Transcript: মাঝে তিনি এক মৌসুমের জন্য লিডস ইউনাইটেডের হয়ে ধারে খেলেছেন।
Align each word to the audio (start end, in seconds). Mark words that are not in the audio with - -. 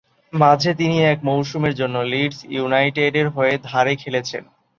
মাঝে 0.33 0.71
তিনি 0.73 0.97
এক 1.03 1.19
মৌসুমের 1.23 1.73
জন্য 1.75 1.95
লিডস 2.11 2.39
ইউনাইটেডের 2.55 3.27
হয়ে 3.29 3.53
ধারে 3.63 3.93
খেলেছেন। 3.95 4.43